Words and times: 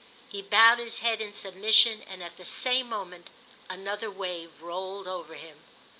He 0.29 0.41
bowed 0.41 0.79
his 0.79 1.01
head 1.01 1.21
in 1.21 1.31
submission 1.31 2.01
and 2.07 2.23
at 2.23 2.35
the 2.35 2.43
same 2.43 2.89
moment 2.89 3.29
another 3.69 4.09
wave 4.09 4.59
rolled 4.59 5.07
over 5.07 5.35
him. 5.35 5.61